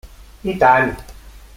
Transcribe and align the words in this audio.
I 0.43 0.53
tant! 0.63 0.97